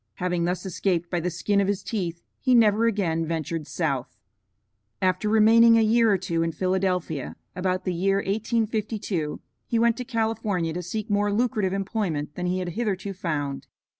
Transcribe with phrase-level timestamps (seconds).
[0.15, 4.17] Having thus escaped by the skin of his teeth, he never again ventured South.
[4.99, 10.03] After remaining a year or two in Philadelphia, about the year 1852 he went to
[10.03, 13.67] California to seek more lucrative employment than he had hitherto found.